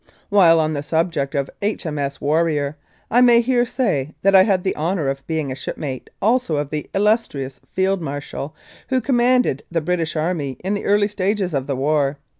While 0.29 0.59
on 0.59 0.73
the 0.73 0.81
subject 0.81 1.35
of 1.35 1.47
H.M.S. 1.61 2.19
Warrior, 2.19 2.75
I 3.11 3.21
may 3.21 3.39
here 3.39 3.65
say 3.67 4.15
that 4.23 4.33
I 4.33 4.41
had 4.45 4.63
the 4.63 4.75
honour 4.75 5.07
of 5.09 5.23
being 5.27 5.51
a 5.51 5.55
shipmate 5.55 6.09
also 6.19 6.55
of 6.55 6.71
the 6.71 6.89
illustrious 6.95 7.59
Field 7.71 8.01
Marshal 8.01 8.55
who 8.89 8.99
commanded 8.99 9.61
the 9.69 9.79
British 9.79 10.15
army 10.15 10.57
in 10.63 10.73
the 10.73 10.85
early 10.85 11.07
stages 11.07 11.53
of 11.53 11.67
the 11.67 11.75
war. 11.75 12.17